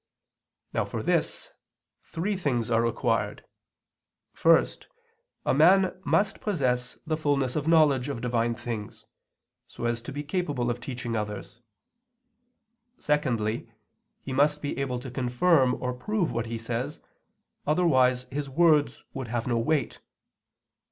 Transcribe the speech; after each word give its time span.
Now 0.73 0.83
for 0.83 1.03
this 1.03 1.51
three 2.01 2.35
things 2.35 2.71
are 2.71 2.81
required: 2.81 3.45
first, 4.33 4.87
a 5.45 5.53
man 5.53 6.01
must 6.03 6.41
possess 6.41 6.97
the 7.05 7.15
fullness 7.15 7.55
of 7.55 7.67
knowledge 7.67 8.09
of 8.09 8.19
Divine 8.19 8.55
things, 8.55 9.05
so 9.67 9.85
as 9.85 10.01
to 10.01 10.11
be 10.11 10.23
capable 10.23 10.71
of 10.71 10.79
teaching 10.79 11.15
others. 11.15 11.61
Secondly, 12.97 13.71
he 14.23 14.33
must 14.33 14.59
be 14.59 14.75
able 14.79 14.97
to 14.97 15.11
confirm 15.11 15.75
or 15.79 15.93
prove 15.93 16.31
what 16.31 16.47
he 16.47 16.57
says, 16.57 16.99
otherwise 17.67 18.23
his 18.31 18.49
words 18.49 19.05
would 19.13 19.27
have 19.27 19.45
no 19.45 19.59
weight. 19.59 19.99